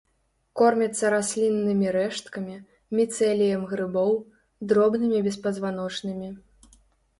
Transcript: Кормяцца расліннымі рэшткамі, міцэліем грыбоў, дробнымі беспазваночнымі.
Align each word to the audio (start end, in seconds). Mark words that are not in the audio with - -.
Кормяцца 0.59 1.11
расліннымі 1.13 1.87
рэшткамі, 1.97 2.55
міцэліем 3.01 3.63
грыбоў, 3.75 4.11
дробнымі 4.71 5.23
беспазваночнымі. 5.31 6.35